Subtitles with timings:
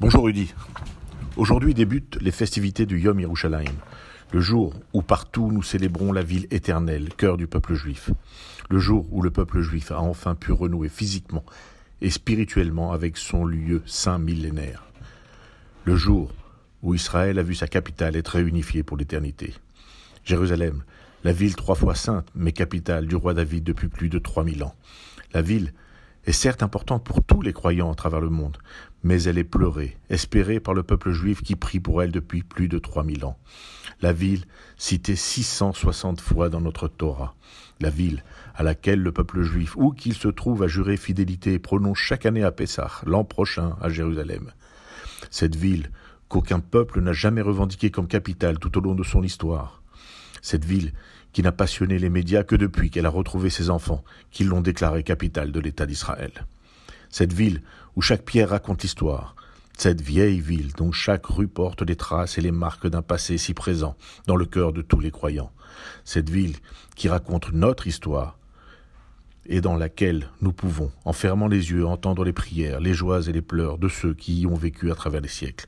[0.00, 0.52] Bonjour Rudy.
[1.36, 3.74] Aujourd'hui débutent les festivités du Yom Yerushalayim,
[4.32, 8.10] le jour où partout nous célébrons la ville éternelle, cœur du peuple juif.
[8.70, 11.44] Le jour où le peuple juif a enfin pu renouer physiquement
[12.00, 14.84] et spirituellement avec son lieu saint millénaire.
[15.84, 16.32] Le jour
[16.82, 19.54] où Israël a vu sa capitale être réunifiée pour l'éternité.
[20.24, 20.82] Jérusalem,
[21.22, 24.74] la ville trois fois sainte, mais capitale du roi David depuis plus de 3000 ans.
[25.32, 25.72] La ville
[26.26, 28.58] est certes importante pour tous les croyants à travers le monde,
[29.02, 32.68] mais elle est pleurée, espérée par le peuple juif qui prie pour elle depuis plus
[32.68, 33.38] de 3000 ans.
[34.00, 34.44] La ville,
[34.76, 37.34] citée 660 fois dans notre Torah.
[37.80, 41.58] La ville à laquelle le peuple juif, où qu'il se trouve, a juré fidélité et
[41.58, 44.52] prononce chaque année à Pessah, l'an prochain à Jérusalem.
[45.30, 45.90] Cette ville
[46.28, 49.83] qu'aucun peuple n'a jamais revendiquée comme capitale tout au long de son histoire.
[50.44, 50.92] Cette ville
[51.32, 55.02] qui n'a passionné les médias que depuis qu'elle a retrouvé ses enfants, qui l'ont déclarée
[55.02, 56.32] capitale de l'État d'Israël.
[57.08, 57.62] Cette ville
[57.96, 59.36] où chaque pierre raconte l'histoire,
[59.78, 63.54] cette vieille ville dont chaque rue porte les traces et les marques d'un passé si
[63.54, 63.96] présent
[64.26, 65.50] dans le cœur de tous les croyants.
[66.04, 66.56] Cette ville
[66.94, 68.38] qui raconte notre histoire
[69.46, 73.32] et dans laquelle nous pouvons, en fermant les yeux, entendre les prières, les joies et
[73.32, 75.64] les pleurs de ceux qui y ont vécu à travers les siècles.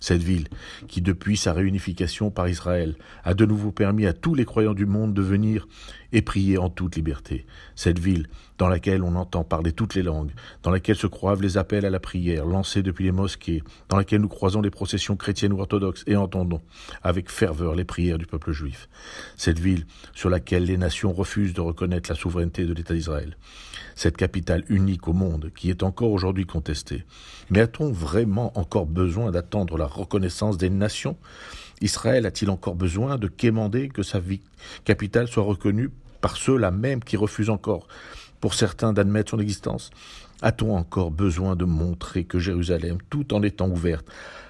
[0.00, 0.48] Cette ville,
[0.88, 4.86] qui depuis sa réunification par Israël, a de nouveau permis à tous les croyants du
[4.86, 5.66] monde de venir
[6.12, 7.46] et prier en toute liberté.
[7.74, 11.58] Cette ville, dans laquelle on entend parler toutes les langues, dans laquelle se croivent les
[11.58, 15.52] appels à la prière lancés depuis les mosquées, dans laquelle nous croisons les processions chrétiennes
[15.52, 16.62] ou orthodoxes et entendons
[17.02, 18.88] avec ferveur les prières du peuple juif.
[19.36, 23.36] Cette ville sur laquelle les nations refusent de reconnaître la souveraineté de l'État d'Israël.
[23.94, 27.04] Cette capitale unique au monde qui est encore aujourd'hui contestée.
[27.50, 31.16] Mais a-t-on vraiment encore besoin d'attendre la reconnaissance des nations.
[31.80, 34.20] Israël a-t-il encore besoin de quémander que sa
[34.84, 37.86] capitale soit reconnue par ceux-là même qui refusent encore,
[38.40, 39.90] pour certains, d'admettre son existence?
[40.42, 44.06] A-t-on encore besoin de montrer que Jérusalem, tout en étant ouverte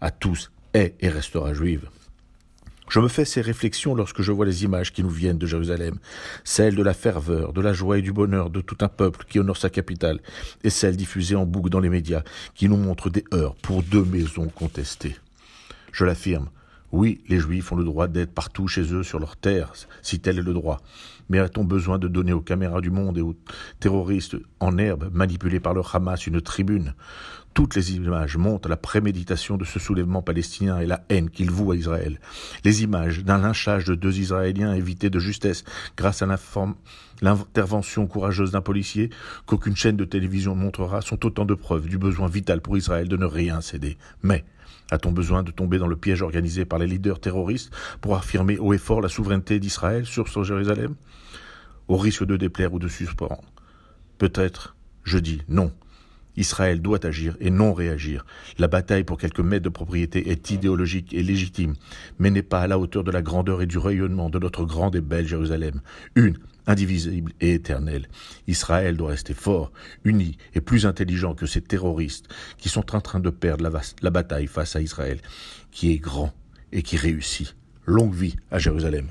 [0.00, 1.88] à tous, est et restera juive?
[2.88, 5.98] Je me fais ces réflexions lorsque je vois les images qui nous viennent de Jérusalem,
[6.44, 9.38] celles de la ferveur, de la joie et du bonheur de tout un peuple qui
[9.38, 10.20] honore sa capitale,
[10.64, 12.22] et celles diffusées en boucle dans les médias
[12.54, 15.16] qui nous montrent des heures pour deux maisons contestées.
[15.92, 16.48] Je l'affirme,
[16.90, 20.38] oui, les Juifs ont le droit d'être partout chez eux sur leur terre, si tel
[20.38, 20.80] est le droit.
[21.28, 23.36] Mais a-t-on besoin de donner aux caméras du monde et aux
[23.80, 26.94] terroristes en herbe, manipulés par le Hamas, une tribune?
[27.54, 31.72] Toutes les images montrent la préméditation de ce soulèvement palestinien et la haine qu'il voue
[31.72, 32.20] à Israël.
[32.64, 35.64] Les images d'un lynchage de deux Israéliens évités de justesse
[35.96, 36.28] grâce à
[37.20, 39.10] l'intervention courageuse d'un policier
[39.46, 43.16] qu'aucune chaîne de télévision montrera sont autant de preuves du besoin vital pour Israël de
[43.16, 43.98] ne rien céder.
[44.22, 44.44] Mais
[44.92, 48.72] a-t-on besoin de tomber dans le piège organisé par les leaders terroristes pour affirmer haut
[48.72, 50.94] et fort la souveraineté d'Israël sur son Jérusalem?
[51.88, 53.42] Au risque de déplaire ou de suspendre
[54.18, 55.72] Peut-être, je dis non.
[56.36, 58.24] Israël doit agir et non réagir.
[58.58, 61.74] La bataille pour quelques mètres de propriété est idéologique et légitime,
[62.18, 64.94] mais n'est pas à la hauteur de la grandeur et du rayonnement de notre grande
[64.94, 65.80] et belle Jérusalem.
[66.14, 66.38] Une,
[66.68, 68.08] indivisible et éternelle.
[68.46, 69.72] Israël doit rester fort,
[70.04, 72.28] uni et plus intelligent que ces terroristes
[72.58, 73.68] qui sont en train de perdre
[74.02, 75.18] la, bataille face à Israël,
[75.72, 76.32] qui est grand
[76.70, 77.56] et qui réussit.
[77.86, 79.08] Longue vie à Jérusalem.